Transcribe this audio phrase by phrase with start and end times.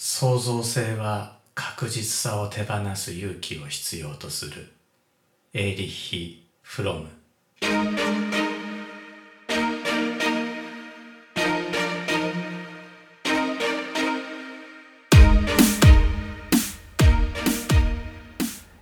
[0.00, 4.68] 創造性は確実さを手放す勇気を必要とする。
[5.52, 7.08] エーリッヒ・フロム。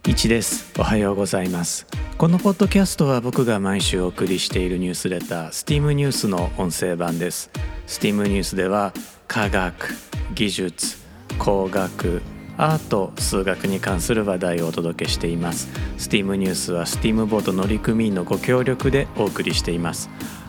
[0.06, 1.86] 一ですおはようございます
[2.18, 7.50] このポッドキャストは僕が毎週お送りしているニュースレター STEAM ニュースの音声版です
[7.86, 8.92] STEAM ニュースでは
[9.26, 9.94] 科学
[10.34, 11.05] 技術
[11.39, 12.23] 工学
[12.59, 15.68] アート数学に関する話題をお届けしています。
[15.99, 20.08] STEAM ニュースは STEAM ボート乗組員のご協力でお送りしています。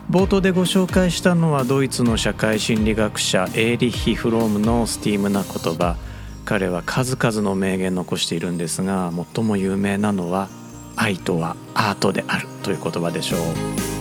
[0.09, 5.97] 冒頭でご紹介したのはドイツの社会心理学者エーリッヒ・フロームの STEAM な言葉。
[6.45, 10.47] 彼は数々の名言残しているんですが最も有名なのは
[10.95, 13.96] 愛とはアートであるという言葉でしょう。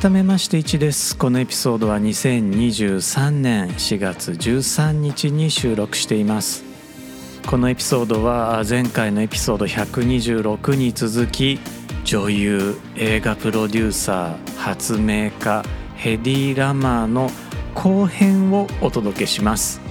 [0.00, 1.14] 改めまして1です。
[1.14, 6.64] このエピソードは2023年4月13日に収録しています。
[7.46, 11.60] このエピソードは前回のエピソード126に続き
[12.04, 15.62] 女優映画プロデューサー発明家
[15.96, 17.30] ヘディ・ラマーの
[17.74, 19.82] 後編をお届けします。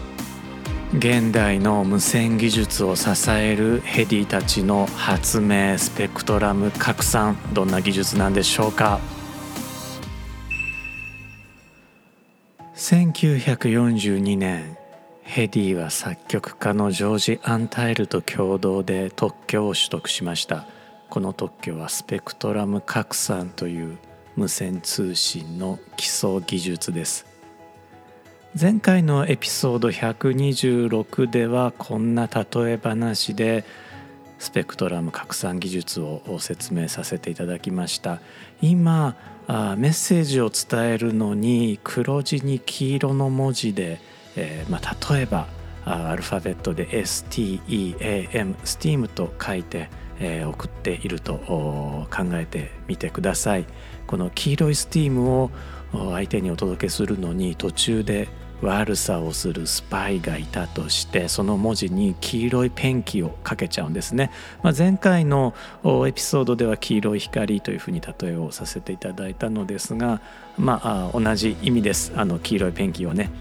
[0.97, 8.99] 現代の無線技術を支えるヘディたちの発明スペクトラム拡散どんな技術なんでしょうか？
[12.90, 14.76] 1942年
[15.22, 20.66] ヘディは作曲家のジョージ・アンタイルと共同で特許を取得しました。
[21.12, 24.00] この特許はスペクトラム拡散という
[24.36, 27.28] 無線通信の基礎技術です。
[28.60, 33.66] 前回のエピソード126ではこんな例え話で
[34.39, 38.20] スペクトラム拡散技術を説明させていただきました。
[38.64, 39.16] 今
[39.52, 43.99] あメッセージを伝えるのに黒字に黄色の文字で、
[44.36, 45.48] えーまあ、例えば
[45.86, 49.89] アルファベットで STEAM STEAM と書いて、
[50.20, 53.65] えー、送っていると考えてみてください。
[54.05, 55.49] この黄色い STEAM を
[55.92, 58.27] 相手にお届けするのに途中で
[58.61, 64.31] 悪さをするスパイがいたとしてその文字に黄色いペンキをかけちゃうんですね、
[64.64, 65.53] まあ、前回の
[66.08, 70.21] エピソードでは黄色い光というふうに例えをさせていただいたのですが
[70.58, 72.11] まあ同じ意味です。
[72.15, 73.31] あの黄色いペンキをね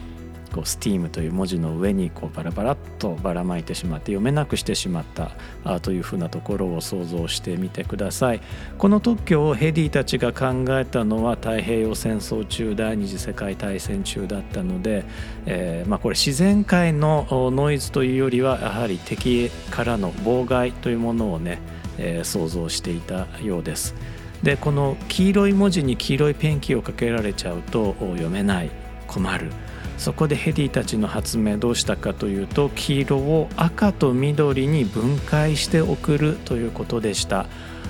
[0.53, 5.31] こう STEAM という文字の上にこうバラバラっとばらまいてしまって読めなくしてしまった
[5.65, 8.41] あというふうなところを想像してみてください。
[8.79, 15.05] この特許をヘディたちが考えたのは太平洋戦争中第二次世界大戦中だったので、
[15.47, 21.59] えー、まあ、これ自然界のノイズというよりはやはり敵からの妨害というものをね、
[21.99, 23.95] えー、想像していたようです。
[24.43, 28.71] でこの黄色い文字に黄色いペンキをかけられちゃうと読めない。
[29.09, 29.51] 困る。
[29.99, 37.47] そこでヘディたちの発明どうしたかというと黄色を赤と緑に分解して送るということでした。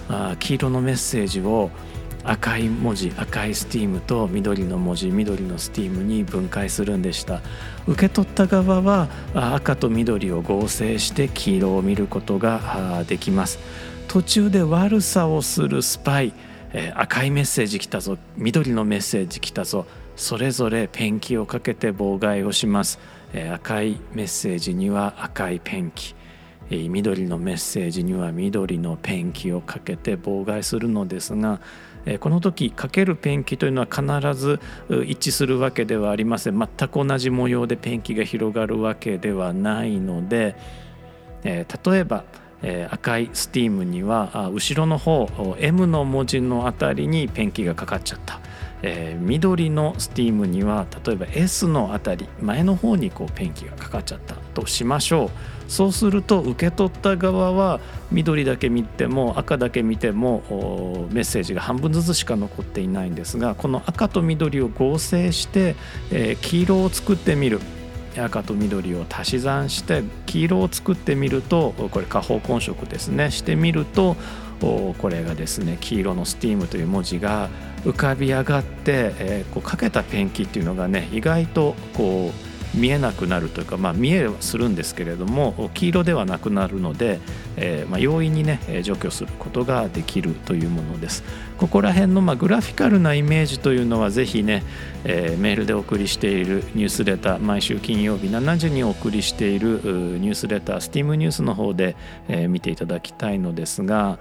[0.09, 1.71] あ黄色のメッセージを
[2.25, 7.43] 赤い文字赤いスティームと緑の文字緑のスティームに分解するんでした。
[7.87, 13.59] 受け取った側は赤と緑を合成して黄色を見ることができます。
[14.09, 16.33] 途中で悪さをするスパイ
[16.73, 19.87] え赤いメッセージ来たぞ緑のメッセージ来たぞ。
[20.19, 22.99] それぞれペンキをかけて妨害をします、
[23.33, 26.15] え赤いメッセージには赤いペンキ。
[26.71, 31.61] 緑のメッセージには緑のペンキをかけて妨害するのですが
[32.21, 34.61] この時かけるペンキというのは必ず
[35.07, 36.59] 一致するわけではありません。
[36.59, 40.57] 全く同じ模様でペンキが広がるわけではないので
[41.45, 42.25] 例えば
[42.91, 45.29] 赤いスティームには後ろの方
[45.61, 48.41] M の文字のあたりにペンキがかかっちゃった。
[48.83, 55.31] えー、緑のスティームには例えば S のあたり前の方にこうペンキがかかっちゃったとしましょう。
[55.71, 57.81] そうすると受け取った側は
[58.11, 60.43] 緑だけ見ても赤だけ見ても
[61.13, 65.77] メッセージが半分ずつしか残っていないんですがこの赤と緑を合成して、
[66.11, 67.61] えー、黄色を作ってみる。
[68.17, 73.31] 赤と緑を足し算して黄色を作ってみるとこれ下方根色ですね。
[73.31, 74.17] してみると
[74.61, 77.49] これがですね黄色のスティームという文字が
[77.85, 87.19] 浮かび上がって、えー、こうかけたペンキっていうのがね意外とこう見えなくなるというか、まあ、見えはするんですけれども黄色ではなくなるので、
[87.57, 91.25] えー、まあ、容易にね除去することができるというものです。
[91.57, 94.63] ここら辺のまグラフィカルなイメージというのはぜひね、
[95.05, 101.97] えー、メールでお送りしているニュースレター毎週金曜日7時にお送りしているニュースレタースティームニュースの方で、
[102.29, 104.19] え、見ていただきたいのですが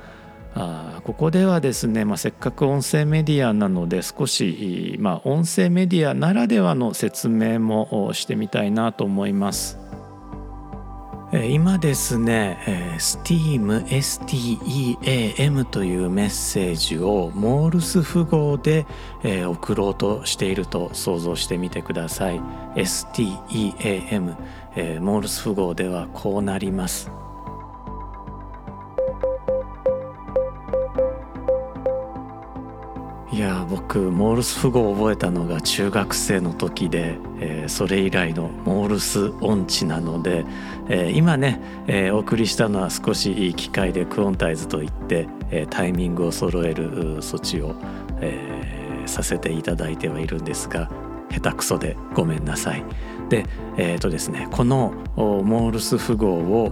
[0.59, 9.79] あここではですね、まあ、せっかく音声メディアなので少し、まあ、音声メディアならではの説明もしてみたいなと思います。
[11.33, 12.57] 今ですね
[12.97, 18.85] STEAM STEAM というメッセージをモールス符号で
[19.45, 22.39] 送ろうとしていると想像してみてください
[22.75, 24.37] STEAM
[25.01, 27.11] モールス符号ではこうなります
[33.99, 40.45] モールス符号を覚えたのが中学生の時で、えー、それ以来のモールス音痴なので、
[40.89, 47.75] えー、今ね、えー、お送りしたのは少しいい機会でクオンタイズといって、えタイミングを揃える措置を、
[48.21, 50.91] えさせていただいてはいるんですが
[51.31, 52.83] 下手くそでごめんなさい。
[53.29, 53.45] で
[53.77, 56.71] えっ、とですねこのモールス符号を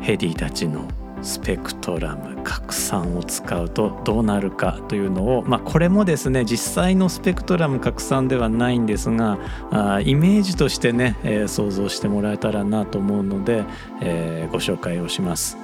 [0.00, 0.86] ヘディたちの
[1.22, 9.38] スペクトラム拡散を使うとどうなるかというのを、まあ、これもですね実際のスペクトラム拡散ではないんですが
[9.70, 13.64] あイメージとしてね、えー、想像してもらえたらなと思うので、
[14.00, 15.56] えー、ご紹介をします。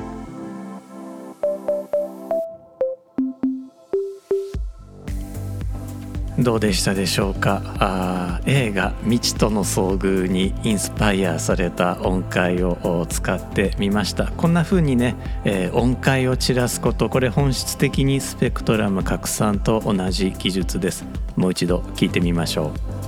[6.43, 7.63] どうでしたでしょうか？
[7.79, 14.27] あ映画「未知との遭遇」にインスパイアされた音階を使ってみました。
[14.27, 21.05] こんな風にね、えー、音階を散らすことこれ本質的にスペクトラム拡散と同じ技術です。
[21.37, 23.02] もう一度聞いてみましょう。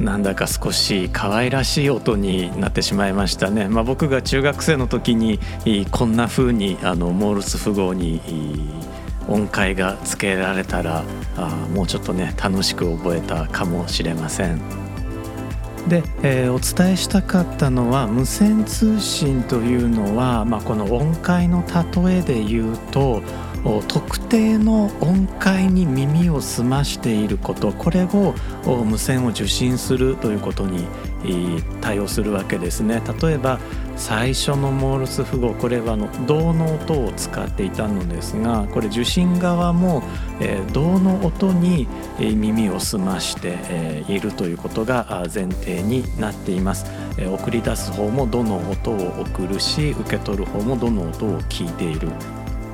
[0.00, 5.40] なんだか少し可愛らしい音になってしまいましたね、まあ、僕が中学生の時に
[5.90, 8.20] こんな風にあのモールス符号に
[9.28, 11.04] 音階がつけられたら
[11.36, 14.60] あもうちょっとね楽しく覚えたかもしれません。
[15.88, 23.22] で、えー、お伝えしたかったのは無線通信というのは、まあ、この音階の例えで言うと
[23.88, 28.34] 特定の音階に耳を澄ましていることこれを
[28.84, 30.86] 無線を受信するということに
[31.80, 33.02] 対応するわけですね。
[33.20, 33.60] 例えば
[33.96, 40.02] 最初のモールス符号これはの銅の音を使っていたのですがこれ受信側も
[40.72, 41.88] 銅の音に
[42.18, 46.86] 耳を澄ましているということが前提になっています。
[47.18, 52.08] 送り出す方もどの音を送るし受け取る方もどの音を聞いている。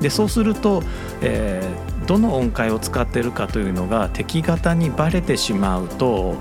[0.01, 0.83] でそうすると、
[1.21, 6.35] えー、どの音階を使ってるかというのが敵方にバレてしまうと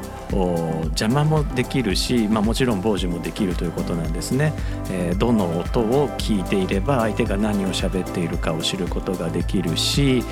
[0.86, 4.52] 邪魔もできるし、まあ、もちろん傍受もできるということなんですね、
[4.90, 10.24] えー、どの音を聞いていれば相手が何を喋っているかを知ることができるし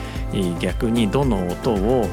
[0.60, 2.08] 逆にどの音を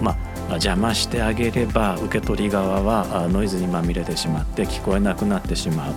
[0.00, 5.94] まあ邪魔してあげれば受け取り側はノイズにまみれてしまって聞こえなくなってしまう。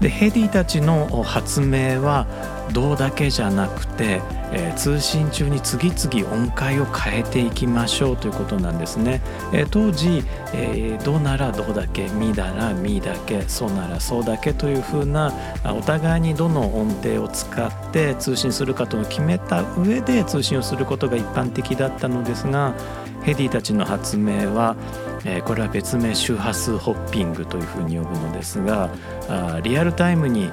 [0.00, 2.26] でヘディたちの発明は
[2.72, 9.20] 銅だけじゃなくて、えー、通信中に次々音階を変えていきましょうということなんですね、
[9.52, 15.32] えー、当時、えー、銅なら銅だけミならミだけソならソだけというふうな
[15.64, 17.83] お互いにどの音程を使って
[18.18, 22.74] 通信するかと決めた上で通信をすることが一般的だったのですが
[23.22, 24.76] ヘディたちの発明は、
[25.24, 28.90] え、これは別名周波数ホッピングというふうに呼ぶのですが
[29.28, 30.50] あリアルタイムに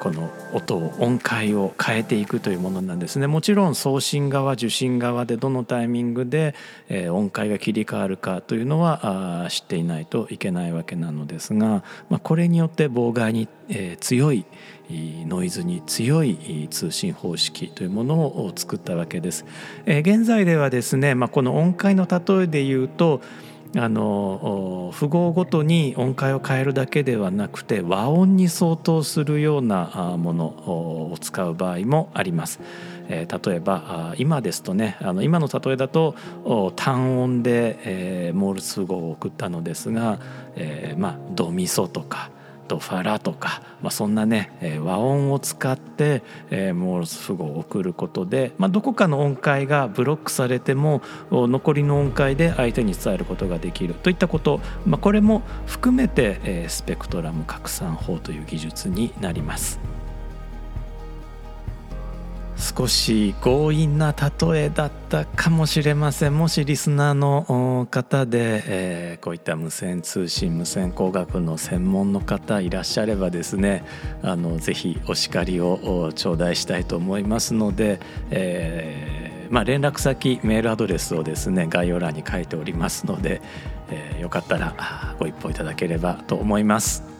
[0.00, 6.54] この音を音階を変えていくというものなんですねもちろん送信側受信側でどのタイミングで、
[6.88, 14.44] え音階が切り替わるかというのは知っていないといけないわけなのですが、まあ、これによって妨害に、え強い
[14.90, 19.46] ノイズに強い通信方式というものを作ったわけです。
[19.86, 23.22] え現在ではですね、まあ、この音階の例えで言うと
[23.76, 32.60] あの符号ごとに音階を変えるだけではなくて和音に相当するようなものを使う場合もあります。
[33.08, 36.14] えー、例えば今ですとねあの今の例えだと
[36.76, 40.18] 単音で、えー、モールス符号を送ったのですが、
[40.56, 42.30] えー、まあドミソとか
[42.64, 59.78] とファラとか、まあ、そんなね、え和音を使って、えモールス符号を送ることで、まあ、どこかの音階がブロックされても残りの音階で相手に伝えることができるといったこと、まあ、これも含めて、えスペクトラム拡散法という技術になります。
[62.56, 73.84] 少し強引な例えだったかもしれませんもしリスナーの方で、えー、こういった無線通信無線工学の専門の方いらっしゃればですね
[74.22, 83.42] あのぜひお叱りを頂戴したいと思いますので、えー、まあ、連絡先メールアドレスをですね概要欄に書いておりますので、
[83.90, 87.13] えー、よかったらご一報いただければと思います。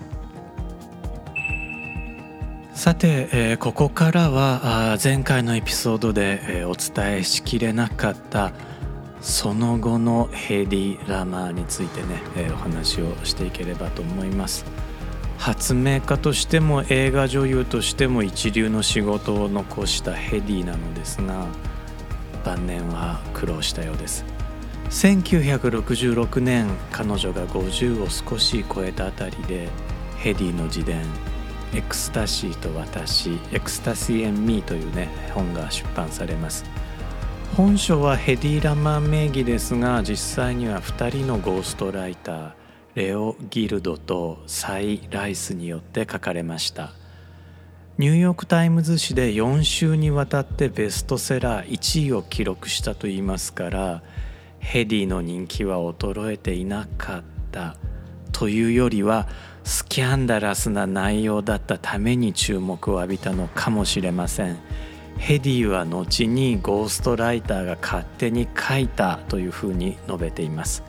[2.75, 8.53] さて、えー、ここからは前回のエピソードで、えー、お伝えしきれなかった
[9.21, 14.67] その後のヘディ・ラマーについてね、えー、お話をしていければと思います。
[15.39, 21.47] 発明家としても映画女優としても一流の仕事を残したヘディなのですが
[22.45, 24.25] 晩年は苦労したようです。
[24.91, 29.69] 1966年彼女が50を少し超えたあたりで
[30.19, 31.03] ヘディの自伝
[31.75, 36.65] エクスタシーと私 Ecstasy and Me というね本が出版されます。
[37.57, 42.53] 本書はヘディ・ラマー名義ですが実際には2人のゴーストライター
[42.95, 46.93] レオ・ギルドとサイ・ライスによって書かれました。
[47.97, 54.03] ニューヨーク・タイムズ紙で4週にわたってベストセラー1位を記録したといいますから
[54.59, 57.77] ヘディの人気は衰えていなかった
[58.33, 59.29] というよりは
[59.65, 64.59] スキャンダラスな内容だったために注目を浴びたのかもしれません。
[65.19, 70.83] ヘディは後にゴーストライターが勝手に書いたというふうに述べています。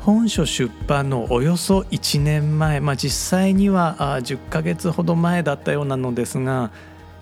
[0.00, 6.70] 本書出版のおよそ1年前、まあ、実際には10ヶ月ほど前だったようなのですが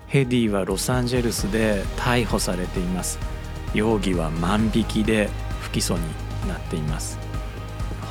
[0.07, 3.17] ヘディはロサンゼルスで逮捕されています。
[3.73, 5.29] 容疑は万引きで
[5.61, 6.01] 不起訴に
[6.47, 7.24] なっています。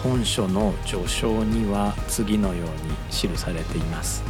[0.04, 4.22] 本書の序章には次のように記されています。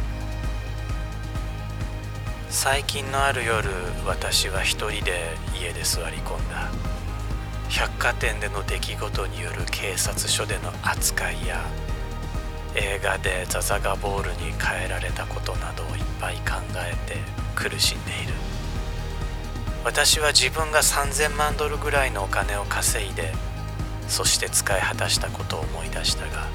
[2.49, 3.69] 最近のある夜
[4.07, 6.71] 私は一人で家で座り込んだ。
[7.67, 11.61] 百貨店での出来事による警察署での扱いや
[12.75, 17.17] 映画でザザガボールに変えられたことなどをいっぱい考えて
[17.53, 18.33] 苦しんでいる。
[19.83, 23.33] 私は自分が3000万ドルぐらいのお金を稼いで
[24.07, 26.47] そして使い果たしたことを思い出したが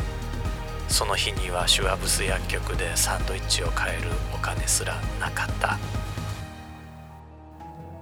[0.91, 5.79] その日にはシュワブス薬局でサンドイッチを買えるお金すらなかった。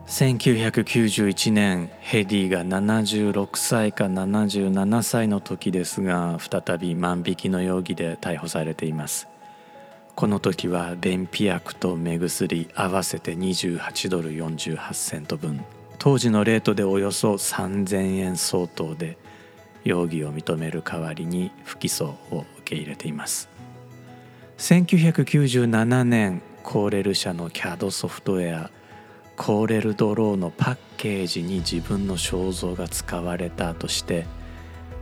[0.06, 9.28] 1991年ヘディが76歳か77歳の時ですが再び万引きの容疑で逮捕されています。
[10.16, 15.62] この時は便秘薬と目薬合わせて28ドル48セント分。
[15.98, 19.18] 当時のレートでおよそ3000円相当で
[19.88, 23.48] 容疑を認める代わりに不起訴を受け入れています。
[24.58, 28.70] 1997年コーレル社の CAD ソフトウェア
[29.36, 34.26] コーレルドローのパッケージに自分の肖像が使われたとして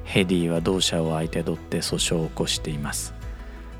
[0.04, 3.12] ヘディは同社を相手取って訴訟を起こしています。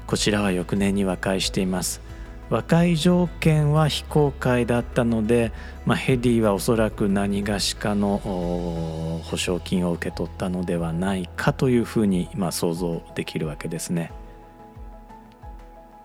[0.08, 2.00] こちらは翌年に和解しています。
[2.48, 5.52] 和解条件は非公開だったので、
[5.84, 14.12] まあ、ヘディはおそらく何がしかの保証金を受け取ったのではないかというふうに、まあ、想像できるわけですね。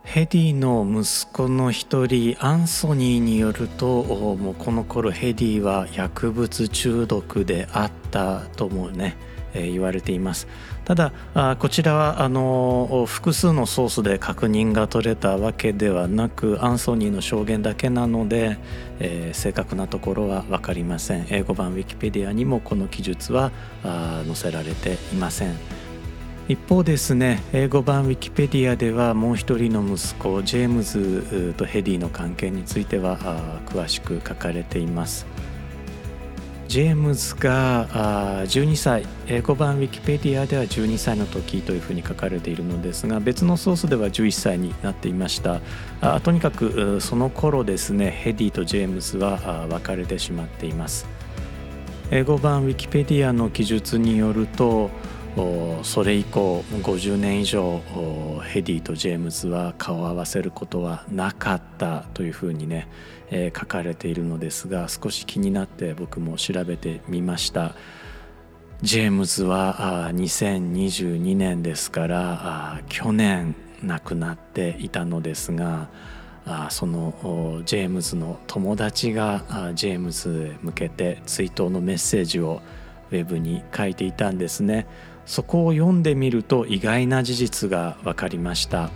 [0.03, 9.15] ヘディの息子の一人アンソニーによるともうこの頃ヘディは薬物中毒であったともね
[9.53, 10.48] え言われています。
[10.86, 18.58] ただあこちらはあの複数のソースで確認が取れたわけではなくアンソニーの証言だけなので、
[19.00, 21.27] えー、正確なところは分かりません。
[21.29, 23.51] 英語版ウィキペディアにもこの記述は
[23.84, 25.55] 載せられていません。
[26.48, 33.17] 一方ですね英語版ウィキペディアではもう一人の息子ジェームズとヘディの関係については
[33.67, 35.25] 詳しく書かれています。
[36.72, 39.06] ジェームズが12歳。
[39.28, 45.60] 英語版ウィキペディアでは12歳の時というふうに書かれているのですが別のソースでは11歳になっていました。
[46.00, 51.06] あとにかくその頃ですねヘディとジェームズは別れてしまっています。
[52.10, 54.92] 英語版ウィキペディアの記述によると
[55.84, 57.82] それ以降50年以上
[58.44, 62.88] ヘディとジェームズは顔を合わせることはなかったというふうにね、
[63.30, 67.76] えー、書かれているのですが少し気になって僕も調べてみました
[68.82, 75.90] ジェームズは2022年ですから去年亡くなっていたのですが
[76.70, 82.62] そのジェームズの友達がジェームズへ向けて追悼のメッセージを
[83.12, 84.88] ウェブに書いていたんですね。
[85.25, 88.90] そこを読んでみると意外な事実が分かりました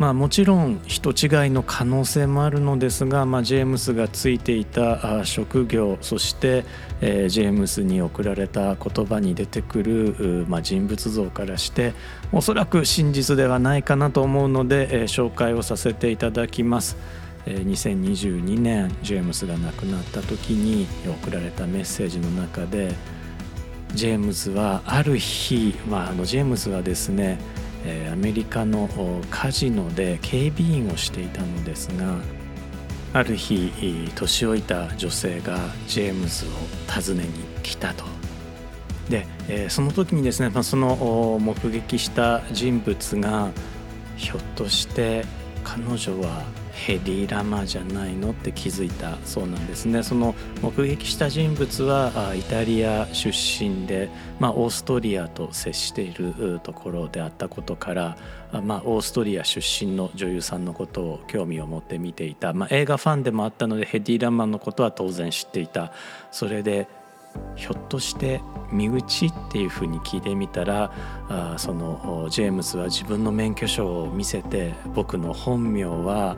[0.00, 6.64] まあ、もちろん人違いの可能性もあるのですが、まあ、ジェームスがついていた職業そして、
[7.02, 11.92] えー、ジェームスに贈られた言葉に出てくる、まあ、人物像からして
[12.32, 16.96] おそらく真実ではないかなと思うので、えー、紹介をさせていただきます。
[17.46, 22.94] 2022年ジェームスが亡くなった時に送られたメッセージの中で
[23.94, 27.38] ジェームズはある日、まあ、あのジェームズはですね
[28.12, 28.88] アメリカの
[29.30, 32.16] カジノで警備員をしていたのですが
[33.12, 33.72] ある日
[34.14, 36.48] 年老いた女性がジェームズを
[36.92, 37.30] 訪ねに
[37.62, 38.04] 来たと。
[39.08, 39.26] で
[39.68, 43.50] その時にですね、まあ、その目撃した人物が
[44.16, 45.24] ひょっとして
[45.64, 46.44] 彼女は
[46.86, 50.02] ヘディ・ラマじゃないのって気づいたそうなんですね。
[50.02, 54.08] その目撃した人物はイタリア出身で、
[54.38, 58.16] まあ、オーストリアと接しているところであったことから、
[58.62, 65.92] まあ、オーストリア出身の女優さんのことを興味を持って見ていた、まあ、映画ファンでもあったのでヘディ・ラマのことは当然知っていた。
[66.30, 66.88] それで
[67.56, 68.40] ひょっとして
[68.72, 70.92] 身内っていうふうに聞いてみたら
[71.28, 76.36] あそのジェームズは自分の免許証を見せて僕の本名は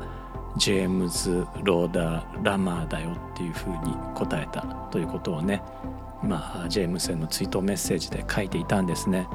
[0.57, 5.63] ジェームズ・ローダー・ラマーだよっていうふうに答えたということをね
[6.23, 9.29] まあジェームズへの追悼メッセージで書いていたんですね。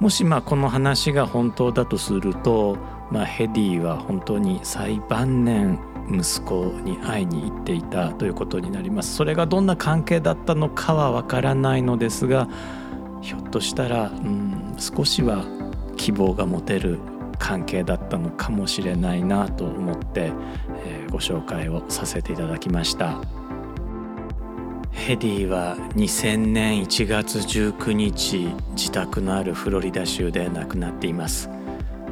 [0.00, 2.76] もしまあこの話が本当だとすると、
[3.10, 5.78] まあ、ヘディは本当に最晩年
[6.10, 12.48] 息子に会いに行っていたということになりますそれがどんな関係だったのかはわからないのですが
[13.22, 15.44] ひょっとしたら、うん、少しは
[15.96, 17.00] 希望が持てる
[17.38, 20.32] 関係だったのかもしれないなと思って、
[20.84, 23.20] えー、ご紹介をさせていただきました。
[24.92, 31.48] ヘディは2000年1月19日自宅のあるフロリダ州で亡くなっています。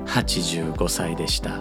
[0.07, 1.61] 85歳でした。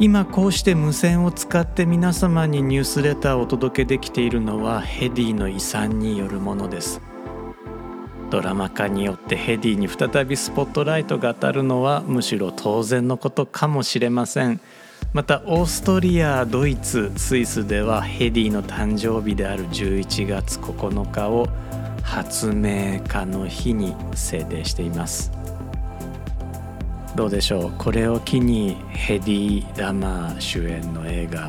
[0.00, 7.00] 今こうして無線を使って皆様にニュースレターをお届けできているのはヘディの遺産によるものです。
[8.30, 14.60] ドラマ化によってヘディに再びスポットライトが当たるのはむしろ当然のことかもしれません。
[15.12, 21.48] またオーストリアドイツスイスではヘディの誕生日である11月9日を
[22.04, 25.32] 発明家の日に制定しています。
[27.16, 27.72] どうでしょう？
[27.76, 31.40] これを機にヘディ・ラマー主演の映画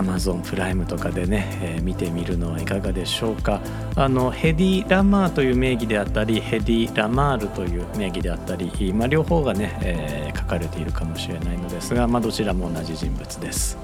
[0.00, 3.60] アマゾンプライムとかでね、えー、見てみるのはいかがでしょうか。
[3.96, 13.76] あのヘディ・ラマーという名義であったりヘディ・ラマールという名義であったり、まあ、両方がね、えー、書かれているかもしれないのですが、まあ、どちらも同じ人物です。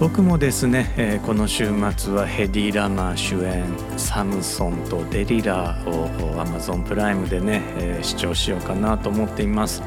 [0.00, 3.66] 僕もですね、えー、この週末はヘディ・ラマー主演
[3.98, 6.08] 「サムソンとデリラ」を
[6.42, 9.82] Amazon プライムでね、えー、視聴しようかなと思っています。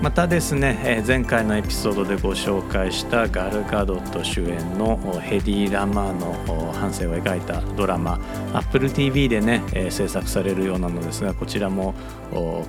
[0.00, 8.20] またですね前回のエピソードでご紹介したガル・ガドット主演のヘディ・ラマーの半生を描いたドラマ
[8.54, 11.94] Apple TV でね制作されるようなのですがこちらも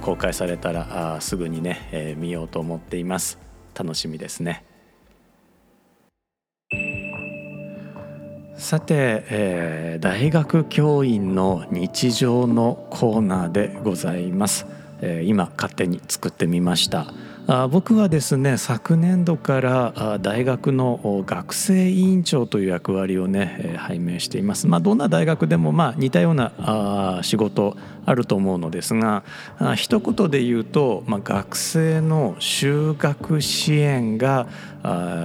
[0.01, 3.37] 公開されたらすぐにね見ようと思っています。
[3.75, 4.63] 楽しみですね。
[8.57, 14.78] さて、えー、大学教員の日常のコーナーでございます。
[15.01, 17.13] え今勝手に作ってみました。
[17.51, 27.75] あ僕はですね昨年度から大学の学生委員長という役割をね拝命しています、まあ、どんな大学でもまあ似たようなあ仕事
[28.09, 29.23] あると思うのですが
[29.75, 34.47] 一言で言うと、まあ、学生の就学支援が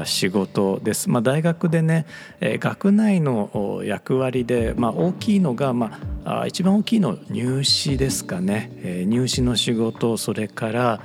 [0.05, 2.05] 仕事です、まあ、大学でね
[2.41, 9.05] 学内の役割で、まあ、大きいのが、まあ、一番大きいの入試ですかね。
[9.07, 11.01] 入試の仕事それから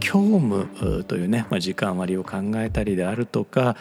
[0.00, 3.76] 教務というね、まあ、時間割を考えたりであるとか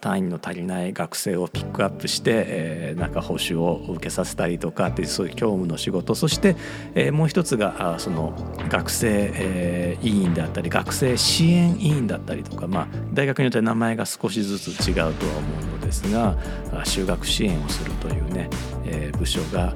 [0.00, 6.47] 単位の足りない学生をピックアップして、なんか報酬を受けさせたりとかっていうそういう教務の仕事そして、
[6.94, 8.32] えー、もう一つがその
[8.68, 16.36] 学生、えー、委員であったり学生支援委員だったりとか、まあ、大学によって名前が少しずつ違うとは思うのですが
[16.84, 18.48] 就学支援をするというね、
[18.84, 19.74] えー、部署が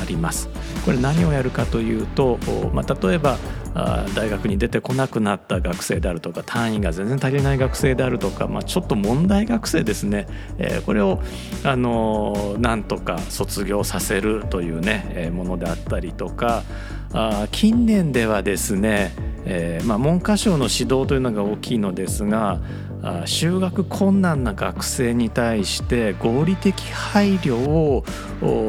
[0.00, 0.48] あります。
[0.84, 2.38] これ何をやるかというと、
[2.72, 3.38] まあ、例えば
[3.74, 11.20] 大学に出てこなくなった学生であるとか単位が全然足りない学生であるとか、まあ、ちょっと問題学生ですね、えー、これを
[11.64, 16.62] あのなんとか卒業させるというね、えー、ものであったりとか
[17.12, 19.12] あ近年ではですね
[19.46, 22.60] えーまあ、文科省の指導というのが大きいのですが
[23.26, 28.04] 就学困難な学生に対して合理的配慮を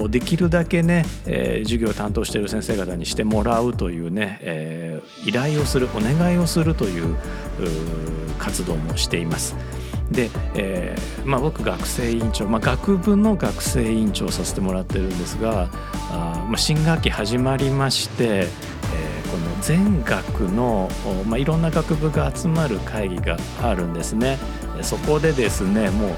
[0.10, 7.16] できるだけね、えー、授業を担当している先生方にしてもらうというね、えー、依頼をするお願いをするという
[8.38, 9.56] 活動もしています。
[10.12, 15.70] で、えーまあ、僕学生委員長、まあ、学部の学生委員長をさせてもらってるんですが
[16.12, 18.48] あ、まあ、新学期始まりまして、
[19.26, 20.90] この全学の、
[21.26, 24.38] まあ、いろんな学部が集まる会議があるんですね。
[24.82, 26.12] そこでですねもう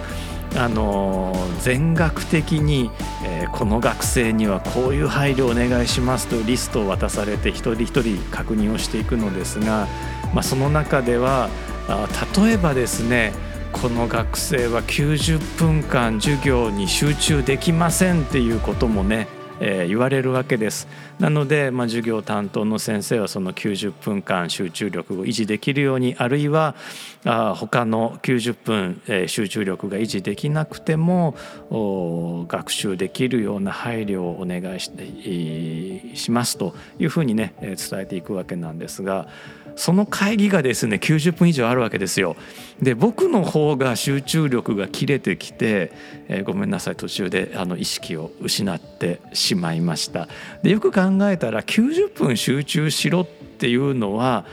[0.56, 2.90] あの全学的に、
[3.24, 9.88] えー、この学生にはこういう配慮をお願いしますとリストを渡されて一人一人確認をしていくのですが、
[10.34, 11.50] まあ、その中では
[11.88, 12.08] あ
[12.42, 13.34] 例えばですね
[13.72, 19.28] この学生は90分間授業に集中できませんっていうこともね
[19.60, 20.88] えー、言われるわけです。
[21.20, 26.76] なので、まあ、授業担当の先生はその90分間集中力を維持できるようにあるいは
[27.26, 31.36] あ他の90分、えー、集中力が維持できなくても
[32.48, 39.28] 学習できるような配慮をお願いし,、えー、しますというふうにね伝えていくわけなんですが
[39.78, 42.36] その会議がですね90分以上あるわけですよ。
[42.82, 45.92] で僕の方が集中力が切れてきて、
[46.28, 50.28] えー、ごめんなさい途中であの意識を失ってしまいました。
[50.64, 54.46] でよく考えたら90分集中しろっていうのは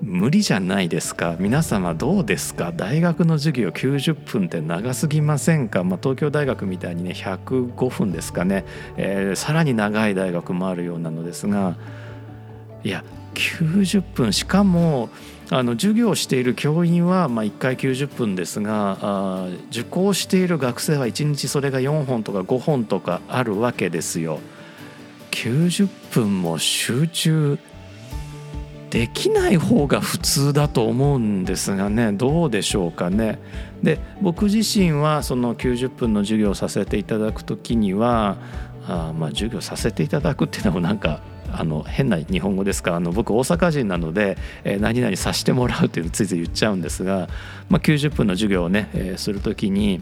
[0.00, 1.36] 無理じゃないですか。
[1.38, 2.72] 皆様どうですか？
[2.74, 8.64] 大学の授業90分って長すぎませんか、まあ、東京大学みたいにね105分ですかね、
[8.96, 11.76] えー、さらに長い大学もあるようなのですが
[12.84, 15.10] いや90分しかも
[15.50, 24.40] あの授業をしている教員はまあ1回90分ですがあ受講している学生は1日それが4本とか5本とかあるわけですよ。
[25.30, 27.58] 90分も集中
[28.90, 33.38] できない方が普通だと思うんですがねどうでしょうかね。
[33.82, 38.36] で僕自身はその90分の授業をさせていただく時には
[38.86, 41.20] あまあ授業させていただくっていうのもなんか
[41.58, 42.92] あの変な日本語ですか？
[42.92, 47.28] らあの僕大阪人なので、えー、何々させてもらうっていうのついつい言っちゃうんですが、
[47.68, 50.00] まあ、90分の授業をね、えー、する時に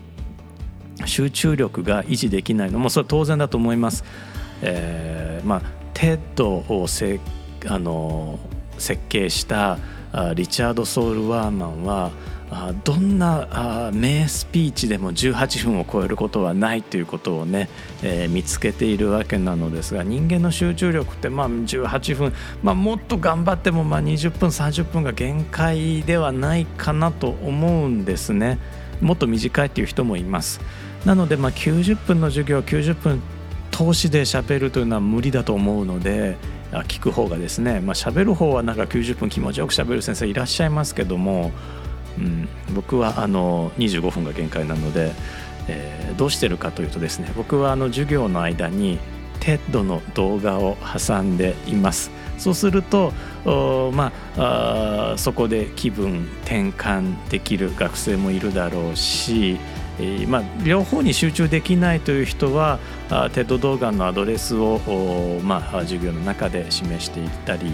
[1.06, 4.04] 集中力が維持できないのもそれは当然だと思います。
[4.62, 5.62] えー、まあ、
[5.94, 7.20] TED をせ
[7.66, 8.38] あの
[8.78, 9.78] 設計した
[10.34, 12.10] リチャード・ソウル・ワーマンは
[12.84, 17.68] どんな名スピーチでも18分を超えることはないということをね、
[18.02, 22.32] えー、見つけているわけなのですが人間の集中力ってまあ18分、
[22.62, 28.58] まあ、もっと頑張ってもまあ20分30分が限界ではないかなと思うんですね。
[29.00, 30.60] もっと短いっていう人もいます。
[31.04, 33.22] なのでまあ90分の授業90分
[33.70, 36.36] 通しで喋るというのは無理だと思うので
[36.88, 41.52] 聞く方がですねまあ喋る方はなんか90分気持ちよく喋る先生いらっしゃいますけども
[42.18, 45.12] うん、僕はあの25分が限界なので、
[45.68, 48.98] えー、どうしてるかというとですね僕はあの授業の間に
[49.40, 52.10] TED の動画を挟んでいます。
[52.38, 53.12] そうすると
[53.92, 59.58] まあそこで気分転換できる学生もいるだろうし、
[60.28, 62.78] まあ、両方に集中できないという人は
[63.08, 64.78] あ TED 動画のアドレスを、
[65.42, 67.70] まあ、授業の中で示していったり、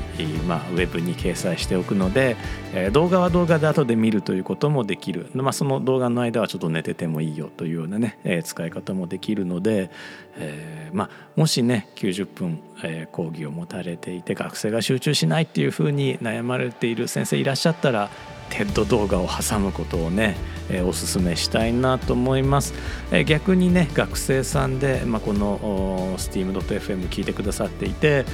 [0.47, 2.37] まあ、ウェブに掲載しておくので、
[2.75, 9.91] え、動画は動画で後で見るということもできる、まあ、その動画の間はちょっと寝ててもいいよというようなね、え、使い方もできるので、
[10.37, 18.11] えーまあ、もしね90分、え、講義を持たれていて学生が集中しないっていうふうに悩まれている先生いらっしゃったら
[18.53, 20.37] TED 動画を挟むことをね、
[20.69, 22.75] えー、おすすめしたいなと思います、
[23.11, 28.27] えー、逆にね学生さんで、まあ、この steam.fm 聞いてくださっていて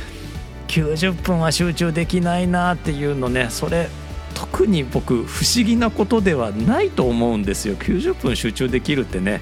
[0.67, 3.89] 90分は集中できないなっていうのねそれ
[4.35, 7.75] 特に僕不思議なことではないと思うんですよ。
[7.75, 9.41] 90分集中できるってね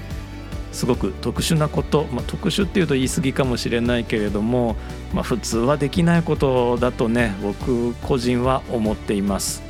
[0.71, 4.75] すごく特殊なこと、まあ、特殊っていうと言い過ぎかもしれないけれども、
[5.13, 9.66] まあ、普通はできないことだとね僕個人は思っています。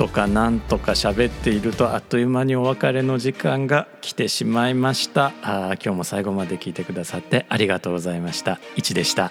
[0.00, 5.34] とかなんとか喋っているとあっという間にお別れの時間が来てしまいました。
[5.42, 8.58] あ今日も最後まで聞いてくださってありがとうございました。
[8.76, 9.30] いちでした。